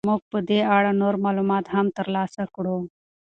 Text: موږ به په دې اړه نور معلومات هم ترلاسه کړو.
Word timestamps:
موږ 0.07 0.21
به 0.23 0.27
په 0.31 0.39
دې 0.49 0.59
اړه 0.75 0.91
نور 1.01 1.15
معلومات 1.25 1.65
هم 1.73 1.85
ترلاسه 1.97 2.43
کړو. 2.55 2.77